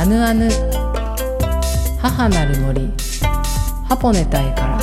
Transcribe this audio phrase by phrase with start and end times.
[0.00, 0.48] アヌアヌ。
[2.00, 2.90] 母なる森。
[3.86, 4.80] ハポネタイから。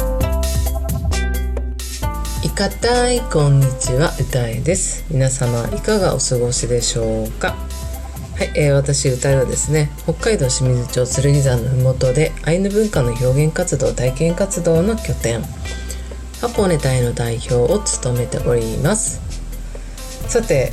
[2.44, 4.14] いかたいこんにちは。
[4.20, 5.06] 歌えです。
[5.10, 7.56] 皆様いかがお過ごしでしょうか？
[8.38, 15.42] はい、えー、私歌えはですね北海道清水町剣山のふもとでアイヌ文化の表現活動体験活動の拠点。
[16.42, 19.20] ハポネタイの代表を務めております。
[20.30, 20.72] さて、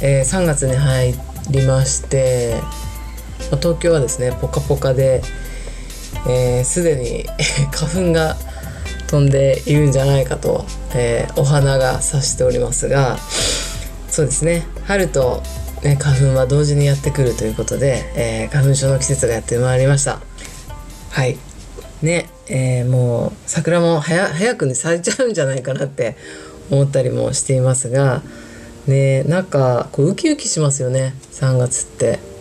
[0.00, 1.14] えー、3月に入
[1.50, 2.60] りまして
[3.52, 5.22] ま東京はですねポカポカで
[6.64, 7.26] すで、 ー、に
[7.70, 8.36] 花粉が
[9.08, 13.18] 飛んでいるんじゃないかと、えー、お花が指しておりますが
[14.08, 15.42] そうですね春と、
[15.82, 20.20] ね、花粉は同時にやってくるということで、えー、花粉症の季節がやってまいりました。
[21.10, 21.36] はい。
[22.00, 26.16] ねえー、もう桜も早くに咲いちゃうんじゃないかなって
[26.68, 28.22] 思ったりもしていますが
[28.88, 32.31] ねなんかこうウキウキしますよね3月って。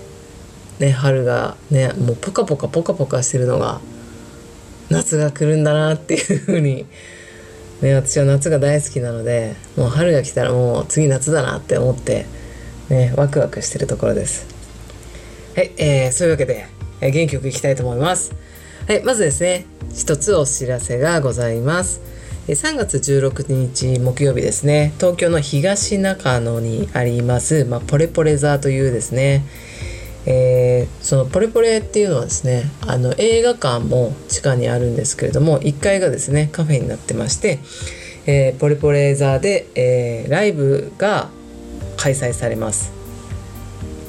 [0.81, 3.79] ね春がねもうポカポカポカポカしてるのが
[4.89, 6.85] 夏が来るんだなっていうふうに
[7.81, 12.25] ね私は夏が大好きなのでもう春が来たらもう次夏だなって思って
[12.89, 14.47] ねワクワクしてるところです。
[15.55, 16.65] はい、えー、そういうわけで、
[17.01, 18.33] えー、元気よくいきたいと思います。
[18.87, 22.01] はいまずですね一つお知らせがございます。
[22.47, 24.93] 3月16日木曜日ですね。
[24.97, 29.45] 東京の東中野にあります、まあ、ポレポレ座というですね、
[30.25, 37.59] えー、そのポレポレっていうのはですねあの映画館も地下にあるんですけれども1階がですねカフェになってまして、
[38.27, 41.29] えー、ポレポレ座で、えー、ライブが
[41.97, 42.91] 開催されます。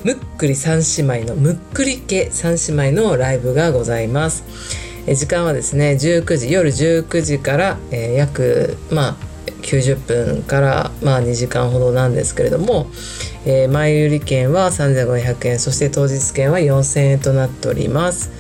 [0.05, 4.45] むっくり三姉妹のむっくり家三姉妹のライブがございます。
[5.07, 9.32] え時間はですね19時夜19時から、えー、約まあ
[9.63, 12.87] 90分から、まあ、2時間ほどなんですけれども、
[13.47, 18.31] えー、前売り券は3500円そして当日券は4000円となっております。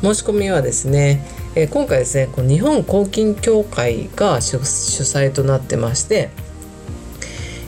[0.00, 1.26] 申し込みはですね、
[1.56, 6.30] えー、今回ですねこの日本抗菌協会が主催となってまして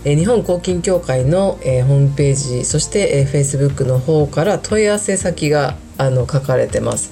[0.04, 7.10] え日本抗菌協会の、えー、ホームページそして、えー、Facebook の方から問い合わせ先があの書かれてます。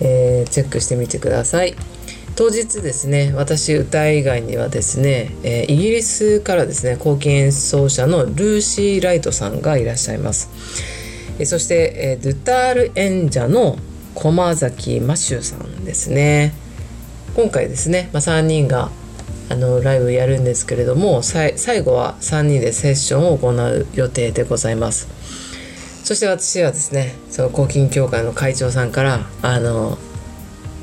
[0.00, 1.76] えー、チェックしてみてください。
[2.38, 10.48] 当日ですね私歌以外にはですね、えー、イギリスからですね貢献演奏者のルーシー・ライトさんがいらっしゃいます、
[11.40, 13.76] えー、そして、えー、ドゥタール演者の
[14.14, 16.54] 駒崎マシュさんですね。
[17.34, 18.90] 今回ですね、まあ、3人が
[19.48, 25.08] あのライブやるんですけれども最後は3人でセッションを行う予定でございます。
[26.04, 29.98] そして私はですねその抗菌協会の会長さんからあの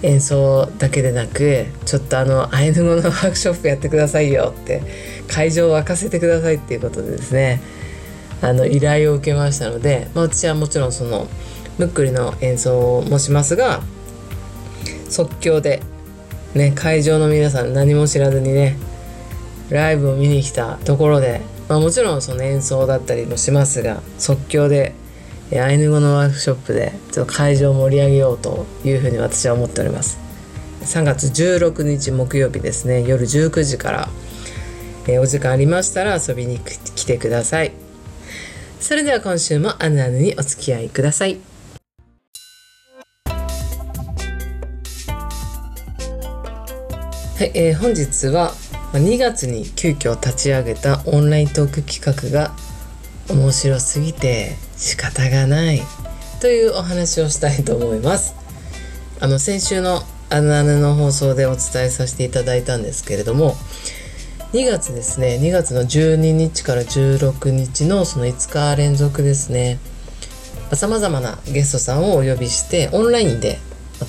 [0.01, 4.81] 演奏だけでなくちょっとあのアイヌ語のワークショップやってくださいよって
[5.27, 7.61] 会場を沸かせてくださいっていうことでですね
[8.41, 11.27] あの依頼を受けましたので、まあ、私はもちろんその
[11.77, 13.81] ムックリの演奏もしますが
[15.09, 15.81] 即興で、
[16.53, 18.77] ね、会場の皆さん何も知らずにね
[19.69, 24.93] ライブを見に来たところで、まあ、もちろんその演奏だったりもしますが即興で
[25.51, 30.17] アイヌ語のワークショップでちょっと会場を盛り上げようというふうに私は思っております。
[30.81, 33.03] 3月16日木曜日ですね。
[33.03, 34.09] 夜19時から、
[35.07, 37.73] えー、お時間ありましたら遊びに来てください。
[38.79, 41.39] それでは今週もアヌアヌにお付き合いください。
[47.37, 48.53] はい、えー、本日は
[48.93, 52.55] 2月に急遽立ち上げたオンライントーク企画が
[53.29, 55.81] 面白すぎて仕方がない
[56.41, 58.35] というお話をしたいと思います。
[59.19, 63.55] あの先週のあのあのの放送でお伝えさせていただいたんですけれども
[64.53, 69.79] 2月ですね2月の12日から16日のその5日連続ですね
[70.73, 73.59] さまざまなゲストさんをお呼びしてオンラインで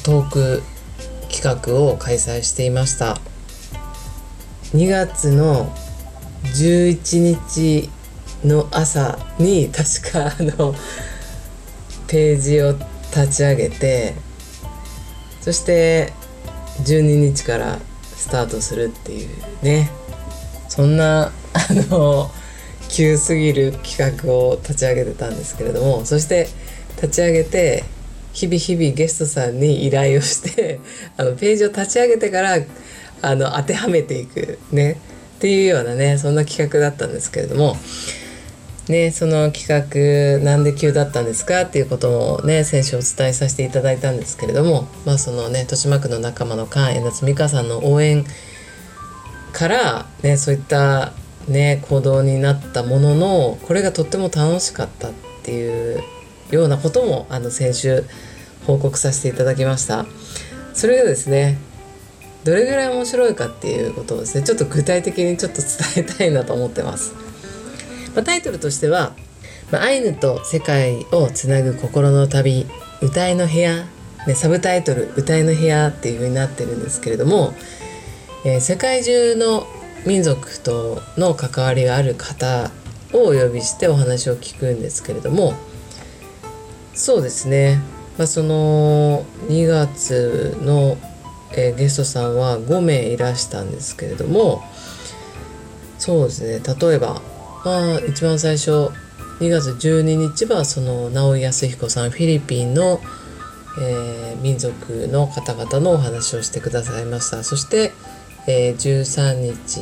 [0.04, 0.62] トーク
[1.30, 3.18] 企画を開催していました。
[4.72, 5.72] 2月の
[6.44, 7.90] 11日
[8.44, 10.74] の朝に確かあの
[12.06, 12.72] ページを
[13.10, 14.14] 立ち上げて
[15.40, 16.12] そして
[16.82, 19.28] 12日からスタートするっていう
[19.62, 19.90] ね。
[20.68, 21.32] そんなあ
[21.90, 22.30] の
[22.88, 26.48] 急すぎる企画を立ち上げてたんですけれどもそして
[26.96, 27.84] 立ち上げて
[28.32, 30.80] 日々日々ゲストさんに依頼をして
[31.16, 32.58] あのページを立ち上げてから
[33.22, 35.00] あの当てはめていくね。
[35.36, 37.76] っていうようなねそんな企画だったんですけれども
[38.88, 48.24] ね、その企画なんで急だったんですかっていうことをね先週お伝えさせていただいたんですけれどもまあそのね豊島区の仲間の菅江夏美香さんの応援
[49.52, 51.12] からねそういった
[51.48, 55.12] ね行動になったもののこれがとっても楽しかったっ
[55.42, 56.02] ていう
[56.50, 58.04] ようなこともあの先週
[58.66, 60.06] 報告させていただきました。
[60.74, 61.58] それがですね
[62.44, 67.12] どれぐらい面白いかっていうことをですねちょっと具体的にちょっと伝えたいなと思ってます、
[68.16, 69.12] まあ、タイトルとしては
[69.70, 72.66] 「まあ、アイヌと世界をつなぐ心の旅
[73.00, 73.86] 歌いの部屋」
[74.26, 77.54] ね、サブタイトル「歌いの部屋」っていう風になってるんですけれども、
[78.44, 79.66] えー、世界中の
[80.04, 82.70] 民族との関わりがある方
[83.12, 85.54] をお呼びしてお話を聞くんですけれども
[86.94, 87.80] そうですね、
[88.18, 90.96] まあ、その2月の、
[91.52, 94.64] えー、ゲストさんは5名いらしたんですけれども
[95.98, 96.60] そうですね。
[96.60, 97.22] 例えば、
[97.66, 98.92] まあ、一番最初
[99.40, 103.00] 2月12日はその直井康彦さんフィリピンの、
[103.80, 107.42] えー、民族の方々のお話をしてくださいました。
[107.42, 107.90] そして、
[108.46, 109.80] えー、13日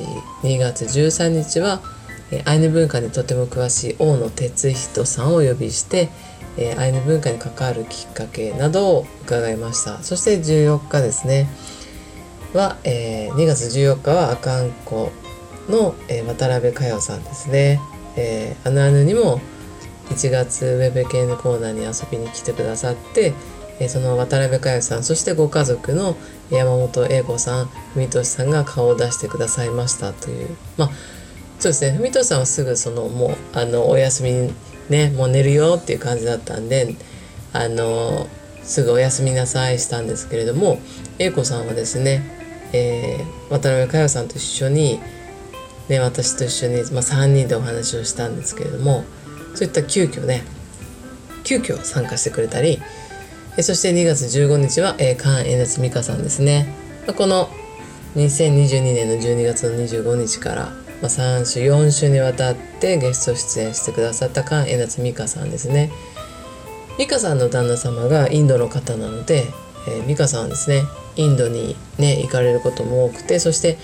[0.49, 1.83] 2月13日は、
[2.31, 6.09] えー、アイヌ文化にとても詳しい大野哲人さんをお呼びして、
[6.57, 10.03] えー、アイヌ文化に関わるきっかけなどを伺いました。
[10.03, 11.51] そして14日ですね。
[12.55, 15.13] は、えー、2月14日は阿寒湖
[15.69, 17.81] の、えー、渡辺佳代さんですね、
[18.17, 19.41] えー、あのあぬにも
[20.11, 23.33] 1月ウェブ系のコーナーに遊びに来てくださって、
[23.81, 26.17] えー、その渡辺佳代さんそしてご家族の
[26.51, 30.57] 山本英子さん文俊さんが顔を出してくださいましたという。
[30.77, 30.91] まあ
[31.59, 31.99] そうですね。
[31.99, 34.53] 文俊さんはすぐそのもうあのお休み
[34.91, 36.95] ねもう寝るよっていう感じだったんで
[37.53, 38.27] あの
[38.63, 40.79] すぐお休みなさいしたんですけれども
[41.19, 42.23] 英子さんはですね、
[42.73, 45.01] えー、渡辺佳代さんと一緒に、
[45.89, 49.05] ね、私と一緒に、まあ、3人でお話をしたんですけれども
[49.55, 50.43] そういった急遽ね
[51.45, 52.81] 急遽参加してくれたり
[53.61, 56.75] そして2月15日は、えー、関江夏美香さんですね、
[57.17, 57.49] この
[58.17, 65.91] 2022年の12月の25日からまあ、3週4週にわたってゲスト出演してくださった菅江夏美香さんですね。
[66.99, 69.45] 美香さんの旦那様がインドの方なので、
[69.89, 70.85] えー、美香さんはですね
[71.17, 73.77] インドにね行かれることも多くてそして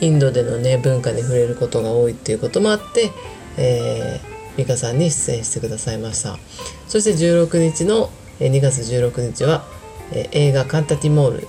[0.00, 3.10] インドでのね文化に触れることが多いっていうこともあって、
[3.56, 6.38] えー、美香さんに出演してくださいました。
[6.86, 8.10] そして16日の
[8.40, 9.64] 2月16日は、
[10.12, 11.48] え、映画「カンタティモール」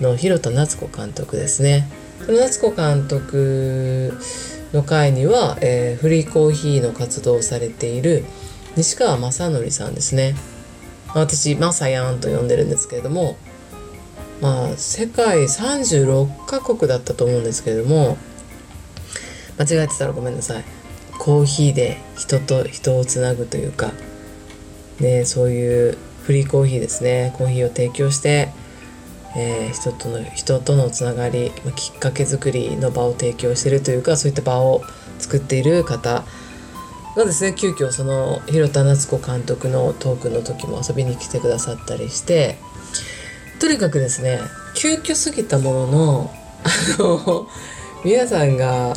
[0.00, 1.88] の広田夏子監督ですね。
[2.24, 4.18] その夏子監督
[4.72, 8.24] の会には、えー、フリーコーヒーの活動をされている
[8.76, 10.34] 西川正則さんですね。
[11.14, 13.36] 私マサヤンと呼んでるんですけれども
[14.40, 18.16] まあ世界36カ国だったと思うんですけれども
[19.58, 20.64] 間違えてたらごめんなさい。
[21.18, 23.90] コーヒーで人と人をつなぐというか
[25.00, 27.34] ねそういうフリーコーヒーですね。
[27.36, 28.50] コーヒーを提供して
[29.36, 34.82] えー、人との人とのつながりまきっかけ作りの場を提供してるというかそういった場を
[35.18, 36.24] 作っている方
[37.16, 42.58] がですね急遽その広田夏子監督のトークの時も遊びに来てくださったりして
[43.58, 44.40] とにかくですね
[44.74, 46.30] 急遽すぎたものの
[46.64, 47.48] あの
[48.04, 48.94] 皆さんが、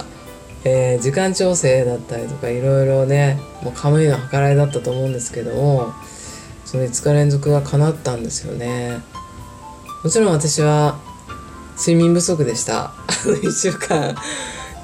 [0.63, 5.93] えー、時間調整だったりとかいろいろねもうカムイの計らいだったと思うんですけども
[6.65, 9.01] その5日連続が叶ったんですよね。
[10.03, 10.99] もちろん私は
[11.77, 12.93] 睡眠不足でしたあ
[13.25, 14.15] の1週間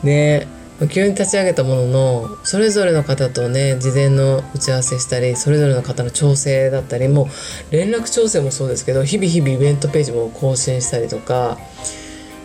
[0.03, 0.47] ね
[0.85, 7.29] 急に立ち上げたもののそれぞれの方とね事前の打ち合わせしたりそれぞれの方の調整だったりも
[7.71, 11.57] う連絡調整もそうですけど日々日々イベントページも更新したりとか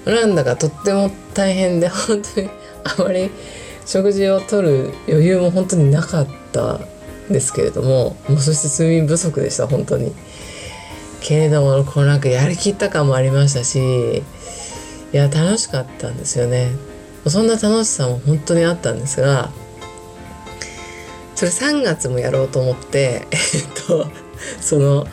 [0.07, 2.49] なんだかとっても大変で本当に
[2.85, 3.31] あまり
[3.85, 6.81] 食事をとる余裕も本当になかったん
[7.29, 10.13] ですけれどももうそして睡眠不足でした本当に。
[11.23, 13.79] けれどもこうなんかやりきった感もありましたし
[14.19, 14.23] い
[15.17, 16.73] や楽しかったんですよね
[17.27, 19.51] そんな楽しさも本当にあったんですが
[21.35, 23.41] それ3月もやろうと思って えっ
[23.87, 24.07] と
[24.61, 25.07] その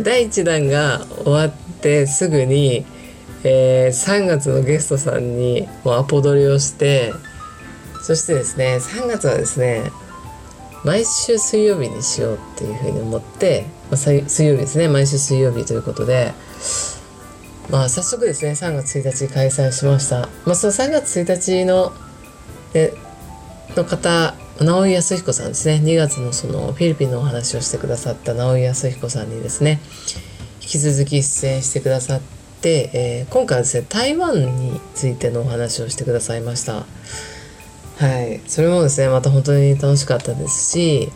[0.00, 2.86] 第1弾が終わってすぐに、
[3.44, 7.12] えー、3月のゲストさんにもうアポ取りをして
[8.02, 9.92] そしてですね3月はですね
[10.84, 16.32] 毎週水曜日にしようっていうふうに思ってまあ、水曜日ですね毎週水曜日ということで、
[17.70, 21.92] まあ、早速ですね3月1日開催しました、まあ、その3月1日の
[22.72, 22.94] で
[23.76, 25.80] の方直井康彦さんですね。
[25.82, 29.80] 2月のそのフィリピンのお話をしてくださった直井康彦さんにですね
[30.60, 32.20] 引き続き出演してくださっ
[32.60, 36.84] て、えー、今回はですね台湾についてのお話をしてくださいました。
[38.04, 38.40] はい。
[38.46, 41.10] それもですねまた本当に楽しかったですし、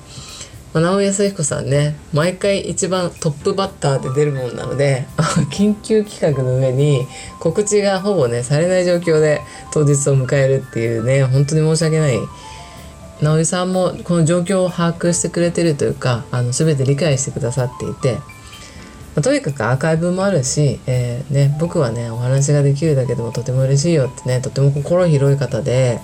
[0.80, 5.06] 直井康彦さんね毎回一番トップバッターで出るもんなので
[5.52, 7.06] 緊急企画の上に
[7.38, 9.40] 告知がほぼねされない状況で
[9.72, 12.18] 当日を迎えるっていうね本当に申し訳ない
[13.22, 18.20] 直井さんもこの状況を把握してくれてるというかあの全て理解してくださっていて、ま
[19.18, 26.00] あ、とにかくアーカイブもあるし、えーね、僕はねお話ができるだけでもとても嬉しいよってねとても心広い方で。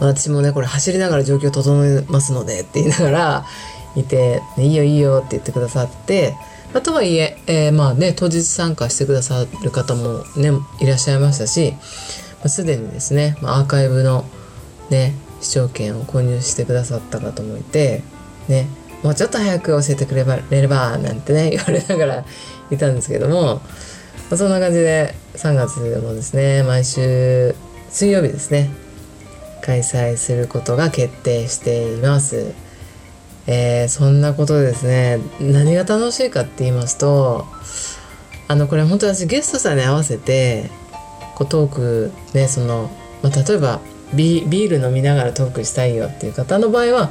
[0.00, 3.46] 私もねこれ走りながら状況整えますのでって言いながら
[3.94, 6.34] いて、ね、いいよいいよって言ってくださって
[6.72, 10.50] まあ、とはいええー、まあね当日参加してくださる方もね
[10.80, 11.78] いらっしゃいましたし、ま
[12.44, 14.26] あ、すでにですね、ま、アーカイブの
[14.90, 18.02] ね視聴券を購入してくださった方もいて
[18.48, 18.66] ね
[19.02, 22.24] もうちょっと早く教えてくれればなんてね 言われながら
[22.70, 23.60] いたんですけども、ま
[24.32, 27.54] あ、そんな感じで3月もですね毎週
[27.90, 28.70] 水曜日ですね
[29.66, 32.54] 開催することが決定しています。
[33.48, 37.46] えー、そんなことですね何が楽しいかって言いますと
[38.48, 40.68] あのこれ本当私ゲストさんに合わせて
[41.36, 42.90] こうトークねその、
[43.22, 43.80] まあ、例えば
[44.14, 47.10] ビビール飲みながらトークしたいよっていう方の場合は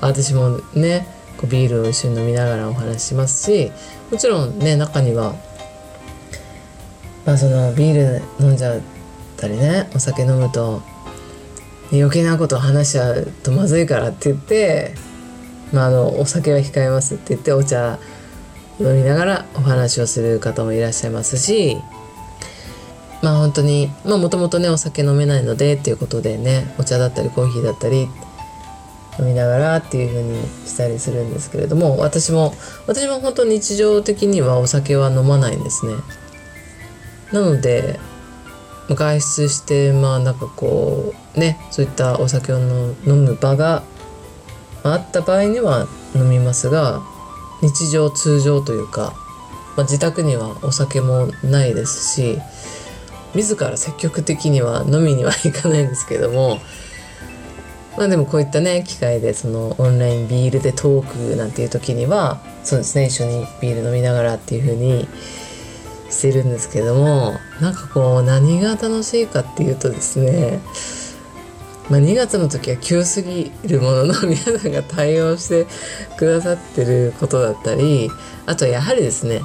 [0.00, 1.06] 私もね
[1.36, 3.70] こうビールを一緒に飲みながらお話ししますし
[4.10, 5.34] もちろんね中には、
[7.26, 8.80] まあ、そのビール飲んじゃっ
[9.36, 10.82] たりねお酒飲むと
[12.02, 14.94] 余計なことを話しちゃうとまずいからって言って
[15.74, 17.98] まあ、あのお酒は控えますって言ってお茶
[18.78, 21.76] 飲みながらお話をする方もいらっしゃいますし
[23.20, 28.08] まあ本当にまあもともとねお酒飲めないのでっていうことでねお茶だったりコーヒーだったり
[29.18, 32.54] 飲みながらっていう風にしたりするんですけれども私も
[32.86, 35.94] 私も本当日常的にはお酒は飲まないんですね。
[37.32, 37.98] なので
[38.90, 43.82] 外出してまあなんかこうねそういったお酒を飲む場が
[44.82, 47.02] あった場合には飲みますが
[47.62, 49.14] 日常通常というか、
[49.76, 52.38] まあ、自宅にはお酒もないですし
[53.34, 56.58] 自ら積極的には飲みには行かないんですけども
[57.96, 65.08] まあでもこういったね機会でそのオンラインビールでトークなんていう時にはそうですね一緒にビール飲みながらっていう風に
[66.10, 70.60] してるんですけどもなんかこう何が楽しいかっていうとですね
[71.90, 75.66] まあ、2月の時は急すぎるものの皆さんが対応して
[76.16, 78.10] くださってることだったり
[78.46, 79.42] あとやはりですね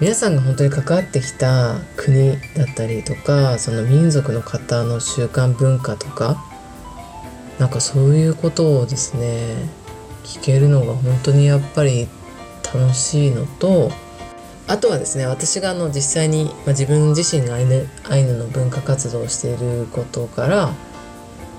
[0.00, 6.42] 皆さんが本当に関わってきた国だったりとかその民族の方の習慣文化とか
[7.60, 9.54] なんかそういうことをですね
[10.24, 12.08] 聞けるのが本当にやっぱり
[12.74, 13.92] 楽しいのと
[14.66, 20.70] あとはですね私があの実際に、まあ、自分自身がアイヌアイヌの文化活動をしていることから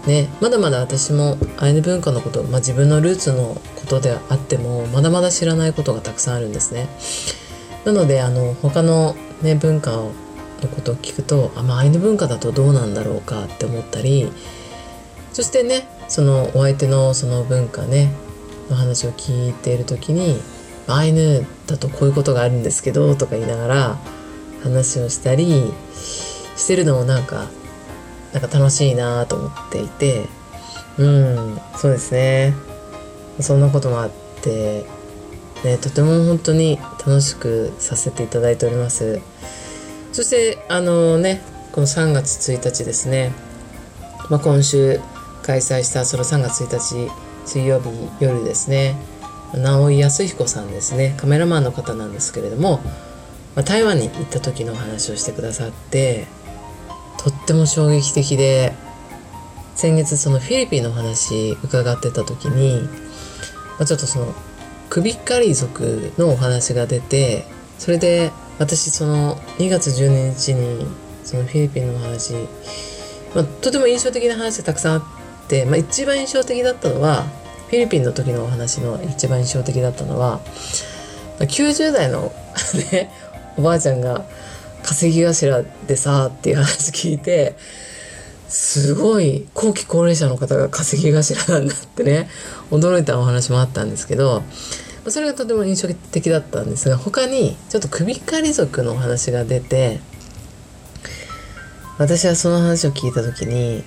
[0.08, 6.88] ね、まだまだ私もアイヌ文化のこと、まあ、自分のルーツのことであってもまだまだ知らないことがたくさんあるんですね。
[7.86, 10.12] なのであの他の、ね、文化の
[10.74, 14.32] ことを聞くとあ、まあ、アイヌ文化だとどうなんだろうかって思ったり
[15.34, 18.12] そしてねそのお相手のその文化ね
[18.70, 20.40] の話を聞いている時に
[20.88, 23.98] アイヌだとこういうことがあるんですけどとか言いながら
[24.64, 27.50] 話をしたりしてるのもなんか
[28.34, 30.28] なんか楽しいなと思っていて
[30.98, 32.54] うんそうですね。
[33.40, 34.86] そんなこともあって、
[35.64, 39.22] ね、とても本当に楽しくさせていただいております。
[40.14, 41.42] そしてあのね
[41.74, 43.34] この3月1日ですね、
[44.30, 45.02] まあ、今週
[45.44, 47.12] 開催したその3月1日
[47.46, 47.90] 水曜日
[48.22, 48.96] 夜ですね。
[49.58, 51.16] 直井康彦さんですね。
[51.18, 52.82] カメラマンの方なんですけれども、
[53.56, 56.28] まあ、台湾に行った時のお話をしてくださって
[57.18, 58.74] とっても衝撃的で
[59.76, 62.90] 先月そのフィリピンの話伺ってた時に、ま
[63.82, 64.34] あ、ちょっとその
[64.90, 67.46] 首狩り族のお話が出て
[67.80, 70.86] それで私その2月12日に
[71.24, 72.34] そのフィリピンのお話、
[73.34, 75.04] まあ、とても印象的な話がたくさんあっ
[75.48, 77.26] て、まあ、一番印象的だったのは
[77.68, 80.40] フィリピンの時のお話の一番印象的だったのは
[81.40, 82.32] 90代の
[82.92, 83.12] ね
[83.58, 84.26] おばあちゃんが
[84.84, 87.56] 稼ぎ頭でさっていう話聞いて
[88.48, 92.30] すごい後期高齢者の方が稼ぎ頭なんだってね
[92.72, 94.44] 驚いたお話もあったんですけど
[95.08, 100.00] それがとても印象的だったんですが他にちょっと首狩り族のお話が出て
[101.98, 103.84] 私はその話を聞いた時に、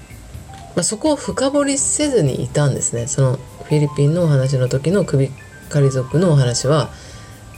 [0.75, 3.06] まあ、そこを深掘りせずにいたんですね。
[3.06, 5.30] そのフィリピンのお話の時の首
[5.68, 6.88] 狩り族のお話は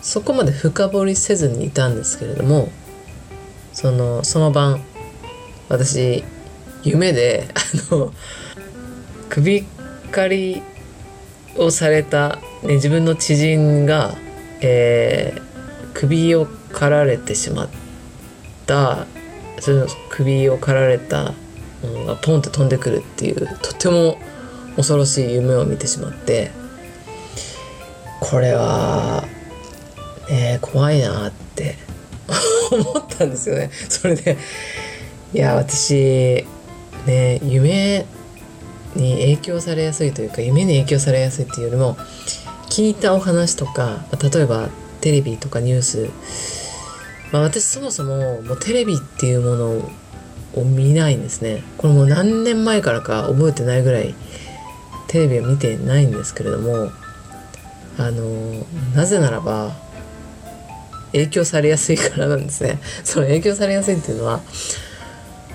[0.02, 2.68] そこまで深掘りせずにいたんですけれども
[3.72, 4.82] そのその晩
[5.68, 6.24] 私
[6.82, 8.12] 夢であの
[9.28, 9.62] 首
[10.10, 10.62] 刈り
[11.56, 14.16] をされた、ね、自分の知人が、
[14.62, 17.68] えー、首を刈られてしまっ
[18.66, 19.06] た
[19.60, 21.34] その首を刈られた
[21.82, 24.18] ものがポンって飛んでくるっていうとても
[24.76, 26.50] 恐ろしい夢を見てしまって
[28.20, 29.24] これは、
[30.28, 31.76] ね、怖いなって
[32.70, 33.70] 思ったんですよね。
[33.88, 34.36] それで
[35.32, 36.44] いや私
[37.06, 38.06] ね夢
[38.94, 41.96] に影響されやすいというか夢に影響されやすいっていうよりも
[42.68, 44.68] 聞いたお話とか例えば
[45.00, 46.10] テレビとかニュース、
[47.32, 49.90] まあ、私そもそももうテレビっていうもの
[50.56, 54.14] を見ないんですねこれもう何年前からか覚えてないぐらい
[55.10, 56.92] テレビを見てないんですけれども
[57.98, 58.64] あの
[58.94, 59.72] なぜならば
[61.10, 62.78] 影響されやすいからなんですね。
[63.02, 64.40] その影響されやすいっていうのは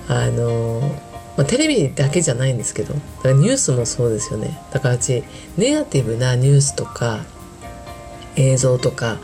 [0.08, 1.00] あの
[1.38, 4.58] まあ、テレビだけじゃないんですけどだからニュースもそうですよね。
[4.72, 5.24] だからうち
[5.56, 7.24] ネガティブなニュースとか
[8.36, 9.18] 映像とか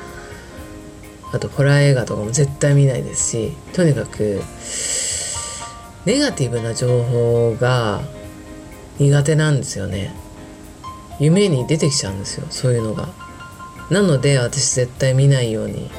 [1.33, 4.41] あとホラー映画とかも絶対見ないですしとにかく
[6.07, 8.01] ネガティブな情報が
[9.03, 10.15] 苦手なんですよね。
[11.19, 13.09] 夢に出てきちゃうんですよそういうのが。
[13.91, 15.91] なので私絶対見ないように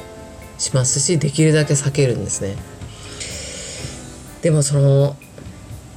[0.58, 2.56] しますしできるだけ避けるんですね。
[4.42, 5.16] でもその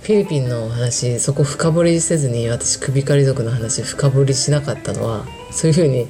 [0.01, 6.07] フィリピンのお話そこ深掘りせずに私首狩り族の話深掘りしなかったのはそういうふうに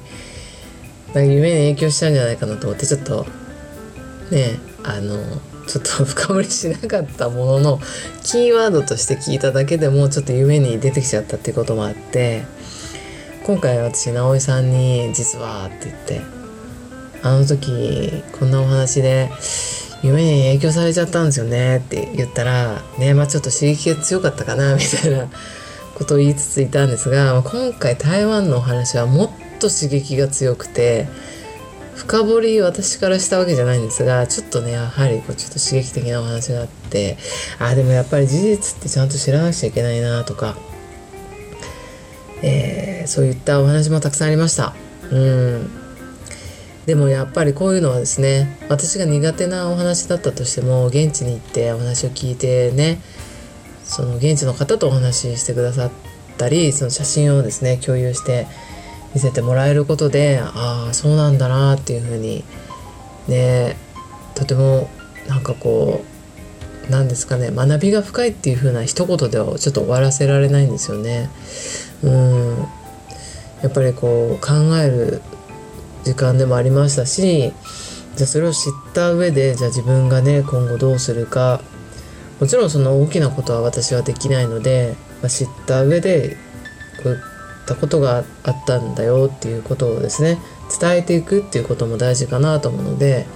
[1.08, 3.26] なんか夢に影響しちゃうんじゃないかなと思ってちょっと
[4.30, 7.80] ねあのちょっと深掘りしなかったものの
[8.24, 12.44] キーワードとして聞いただけでもちょっと夢に出てきちゃったっていうこともあって
[13.44, 16.20] 今回私直井さんに「実は」って言って
[17.22, 19.30] あの時こんなお話で
[20.02, 25.28] 夢に影響されちゃったんですよねって言ったらねまあちょっと刺激が強かったかな みたいな
[25.94, 31.08] ことを言いつついたんですが今回台湾のお話はもっと刺激が強くて
[31.98, 37.18] 深掘り私からしたわけじゃないんですがちょっとねやはりこうちょっと刺激的なお話があって
[37.58, 40.56] あでもやっぱり事実ってちゃんと知らなくちゃいけないなとか、
[42.42, 44.74] えー、そういったお話もたくさんありました。
[45.10, 45.70] うん
[46.86, 53.00] でもやっぱりこういうのはですね私が苦手なお話だったとしても現地に行ってお話を聞いてね
[53.84, 55.90] その現地の方とお話ししてくださっ
[56.38, 58.46] たりその写真をですね共有して
[59.14, 62.44] 見せてもらえることでああそうなんだなっていうふうに
[63.26, 63.76] ね
[64.34, 64.88] とても
[65.28, 66.04] なんかこ
[66.88, 71.28] うなんですかね学びが深いっていう風な一言ではちょっと終わらせられないんですよね。
[72.02, 72.66] うん
[73.62, 75.20] やっぱりこう考える
[76.04, 77.52] 時間でもありましたし
[78.16, 81.60] じゃあそれを知った上でじゃあ自分がね今後どうするか
[82.40, 86.36] もちろんその大きなことは私はできないので、まあ、知った上で
[87.02, 87.20] こう
[87.74, 90.38] ったことがあったんだよっていうことをですね
[90.80, 93.26] 伝えていくっていうことも大事かなと思うので、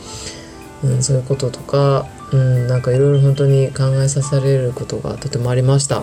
[0.83, 6.03] うん、そういうこととか、うん、なんかいろいろ本当に考えさせられることがとてもありました。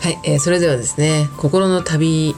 [0.00, 2.34] はい、えー、それではですね心の旅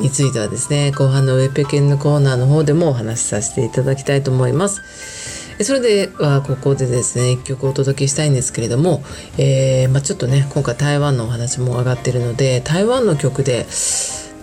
[0.00, 5.25] についてはですね後半のウェペケンのコーナーの方でもお話しさせていただきたいと思います。
[5.64, 9.02] それではここでですね一曲お届けしたいんですけれども、
[9.38, 13.66] えー、まあ、ちょっとね今回台湾のお話も上がってるので台湾の曲で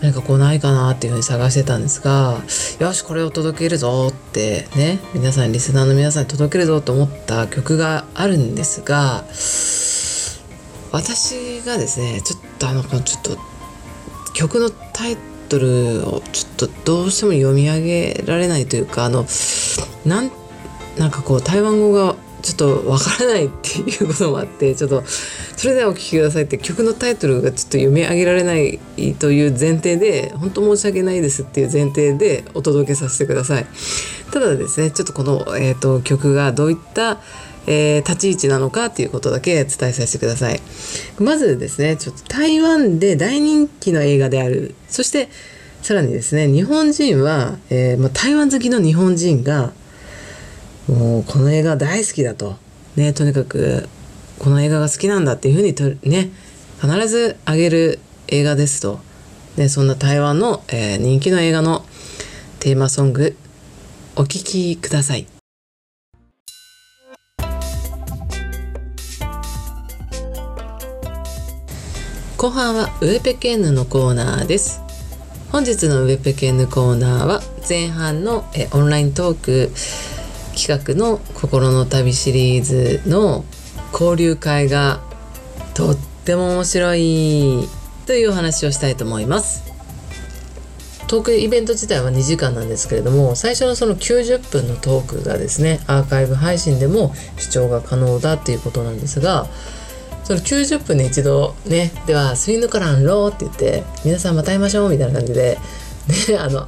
[0.02, 2.42] 何かこうないかなっていうふうに探してたんですが
[2.80, 9.24] よしこれを届けるぞってね皆さんリスナーの皆さんに届けるぞと思った曲があるんですが
[10.92, 13.38] 私がですねちょっとあのちょっと
[14.34, 19.26] 曲のタイトルをちょっとどうしても読み上げられないというかあの
[20.06, 20.43] なん
[20.98, 28.80] なんかこう台湾語がちょっとわからないっていうこともあってちょっとそれではお聴きくださいって曲のタイトルがちょっと読み上げられない
[29.18, 33.66] という前提で本当申し訳ないですっていう前提でお届けさせてください
[34.32, 37.20] ただですねちょっとこの、えーと、曲がどういった
[37.66, 40.60] えー、立ち位置なのかっていうことだけ伝えさせてください。
[41.18, 44.76] まずですね、ちょっと台湾で大人気の映画である。
[44.90, 45.30] そして
[45.82, 49.72] さらにですね、日本人は、えー、まあ、台湾好きの日本人が
[50.88, 52.58] もうこの映画大好きだと。
[52.96, 53.88] ね、とにかく
[54.40, 56.32] この映画が好きなんだっていうふうにとね、
[56.82, 59.00] 必ずあげる映画ですと。
[59.58, 61.86] ね、そんな台湾の、えー、人気の映画の
[62.60, 63.38] テーマソング
[64.16, 65.28] お聴きください。
[72.38, 74.82] 後半はウェペケンヌのコーナーです。
[75.52, 79.72] 本日のウェペケンヌコーナーは前半のえオンライントーク
[80.54, 83.44] 企画の心の旅シリーズの
[83.92, 85.02] 交流会が
[85.74, 87.68] とっても面白い
[88.06, 89.74] というお話をしたいと思います。
[91.08, 99.46] トークイベント自体は2時間なんですけれども最初のその90分のトークがですねアーカイブ配信でも視聴が可能だっていうことなんですが
[100.24, 105.60] その90分に一度ねでは「スイヌカランロー」って言って「皆さんまた会いましょう」みたいな感じで、
[106.30, 106.68] ね、あの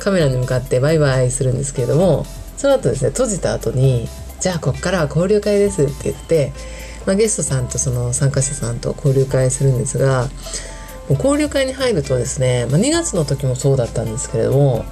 [0.00, 4.08] カメラに向かってバイバイするんですけれどもその後ですね閉じた後に
[4.40, 6.52] 「じゃあこっからは交流会です」って言って、
[7.06, 10.28] まあ、ゲストさんとその参加者さんと交流会するんですが
[11.08, 14.84] もう交流会に入るとですね、まあ、2月の時もそうだったんですけれども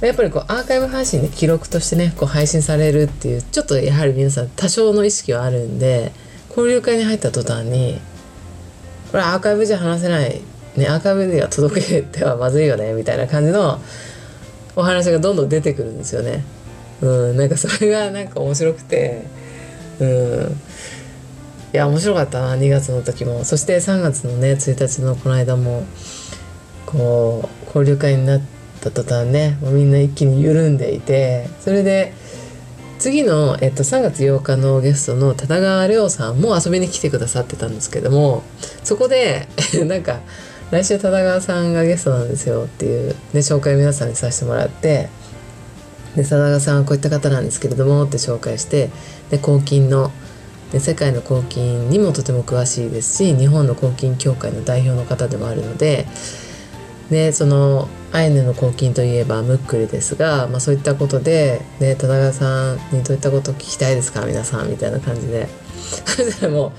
[0.00, 6.12] やっぱりこうアーカイブ配信で記録としてねこう配信されるっていうちょっとやはり皆さん多少の意識はあるんで
[6.50, 8.00] 交流会に入った途端に
[9.10, 10.40] これアーカイブじゃ話せない
[10.76, 13.80] ねアーカイブでは届けてはまずいよねみたいな感じの
[14.76, 16.44] お話がどんどん出てくるんですよね。
[17.00, 19.24] うん、なんかそれがなんか面白くて、
[20.00, 20.52] うん、
[21.72, 23.44] いや面白かったな2月の時も。
[23.44, 25.84] そして3月のね1日のこの間も
[26.86, 28.40] こう交流会になっ
[28.80, 32.14] た途端ねもうみんな一気に緩んでいてそれで
[32.98, 38.42] 次の、えっと、3月8日のゲストの多田川亮さんも遊びに来てくださってたんですけども
[38.82, 39.46] そこで
[39.86, 40.20] なんか
[40.70, 45.08] 来週多田川さんがゲストなんですよっていう、ね、紹介を皆さんにさせてもらって
[46.18, 48.90] で多田さんはこういった方なんですけれどもって紹介して
[49.30, 50.10] で抗菌の
[50.72, 56.06] で世界の抗菌にもとても詳しいですし日本の抗菌協会の代表の方でもあるので
[57.08, 64.26] でそのアイヌの抗菌といえばムックリですが、まあ、そういったことで、ね、田中さんにどういったことを聞きたいですか？
[64.26, 65.48] 皆さんみたいな感じで。
[66.04, 66.72] そしたらも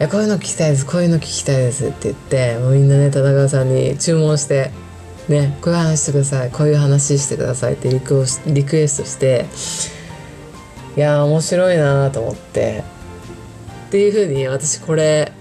[0.00, 4.72] うこういうの聞きたいですこういうの聞きたいです」って言ってもうみんなね田中さんに注文して
[5.32, 6.50] 「ねこういう話してください。
[6.50, 9.46] こういう話してください」ってリクリクエストして
[10.96, 12.84] いや面白いなと思って。
[13.88, 15.32] っていうふうに私これ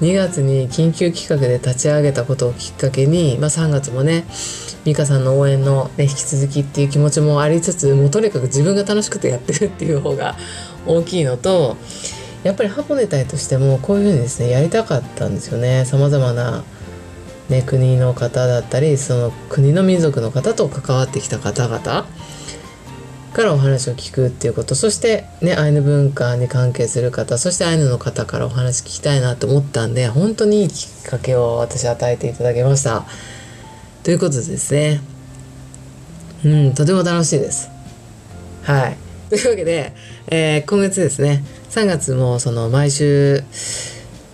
[0.00, 4.24] 2月に緊急企画で立ち上げたことをきっかけに、まあ、3月もね
[4.86, 10.34] 美香さんの応援の、ね、引き続きっていう気持ちもありつつもうとにかく自分が楽しくてやってるっていう方が
[10.86, 11.76] 大きいのと
[12.42, 15.84] やっぱりハポネ隊としてもこういうふうにですねやりたかったんですよね。
[15.84, 16.64] さまざまな、
[17.48, 22.06] ね、国の方だったりその国の民族の方と関わってきた方々
[23.36, 33.04] からお話を聞くっていうことそしてねアイヌ文化に関係する方そしてアイヌの方からお話聞きたいなと思ったんで本当にいいきっかけを私与えていただきました。
[34.02, 35.00] ということでですね。
[36.44, 37.68] うんとても楽しいです。
[38.62, 38.96] はい。
[39.28, 39.92] というわけで、
[40.28, 43.42] えー、今月ですね3月もその毎週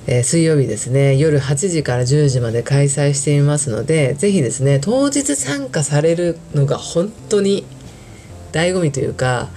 [0.07, 1.17] えー、水曜日ですね。
[1.17, 7.65] 夜8時から10時まで開催していますので是非ですね当日参加されるのが本当に
[8.53, 9.49] 醍醐味というか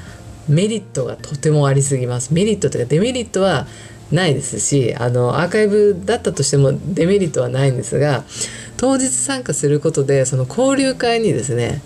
[0.48, 2.34] メリットがとてもありすぎます。
[2.34, 3.68] メリットというかデメリットは
[4.12, 8.24] ないですしあのアーカイブだったとしてもデメリットはないんですが
[8.78, 11.82] 当日参加することでその交流会にですね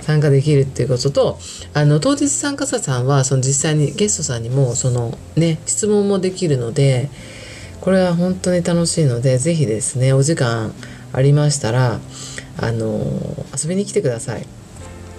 [0.00, 1.38] 参加できるっていうことと
[1.74, 7.10] あの当日参加者さんはその実際にゲストさんにもそのね質問もできるので
[7.86, 10.72] これは本当に楽しいので是非ですねお時間
[11.12, 12.00] ありましたら
[12.60, 12.98] あの
[13.56, 14.46] 遊びに来てください。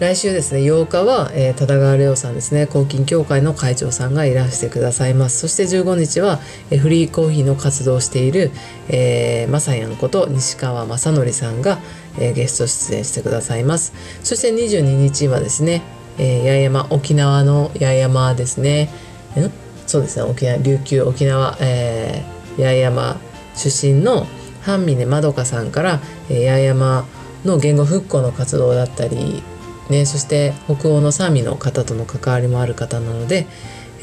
[0.02, 5.40] 来週ですね8日は、えー、多田川レオさんですね抗菌協会の会長さんがいらしてくださいます。
[5.40, 8.52] そして15日は、えー、フリーコーヒーの活動をしている、
[8.90, 11.80] えー、まさやんこと西川正則さんが、
[12.20, 13.94] えー、ゲスト出演してくださいます。
[14.26, 15.84] そして22日はですね、
[16.18, 18.90] えー、八重山沖縄の八重山ですね。
[19.38, 19.50] ん
[19.88, 23.18] そうですね沖縄琉球沖縄、えー、八重山
[23.56, 24.28] 出身の
[24.62, 27.06] 半峰まどかさんから、え、八重山
[27.46, 29.44] の言語復興の活動だったり
[29.90, 33.48] ね、そして北欧のサーミの方との関わりもある方なので、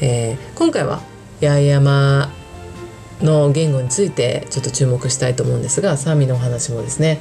[0.01, 1.01] えー、今回は
[1.41, 2.31] 八重山
[3.21, 7.19] の言語についてちょっと注目したいと思うんですがサーミのお話もですね、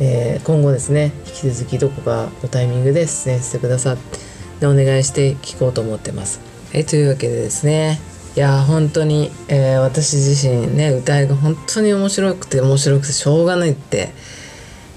[0.00, 3.96] えー、今後ですね引き続きどこかのタイミングで出演してくださっ
[4.58, 6.40] てお願いして聞こうと思ってます。
[6.74, 7.98] えー、というわけでですね
[8.36, 14.12] いや本当に、えー、私自身ね歌いが本当に面白くて面白くてしょうがないって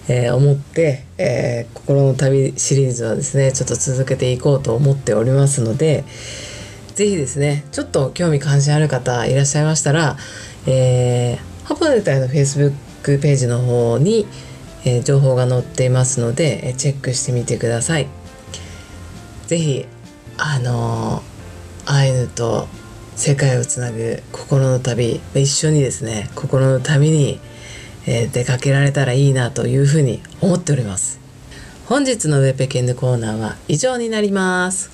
[0.09, 6.03] えー、思って、えー、心の旅シリーズはですねちょっと続けていこうと思っておりますので
[6.95, 10.17] 是非ですねちょっと興味関心ある方いらっしゃいましたら、
[10.67, 12.73] えー、ハポネタイの Facebook
[13.21, 14.27] ページの方に、
[14.85, 18.07] え、情報が載っていますので、え、チェックしてみてください。
[19.47, 19.85] 是非
[20.37, 21.21] あの
[21.85, 22.67] アイヌと
[23.15, 27.39] 世界をつなぐ心の旅一緒にですね心の旅に
[28.05, 31.19] えー、出かけられたらいいなというふうに思っております。
[31.85, 34.91] 本日のウェペケンヌコーナーは以上になります。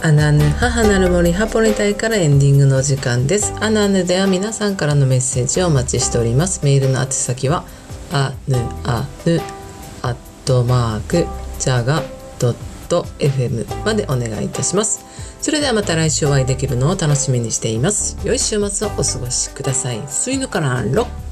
[0.00, 3.52] アナヌ母なる森ハポリ隊からエンディングの時間です。
[3.60, 6.64] アナヌでは皆さんからのメッセージをお待ちしております。
[6.64, 7.64] メールの宛先は
[8.12, 9.40] アヌアヌ
[10.02, 11.26] アットマーク
[11.58, 12.02] ジャガ
[12.38, 12.67] ドット
[13.18, 15.04] FM までお願いいたします。
[15.40, 18.18] それではまた来週お会いできるのを楽しみにしています。
[18.24, 20.02] 良い週末をお過ごしください。
[20.08, 21.27] スイヌからロッ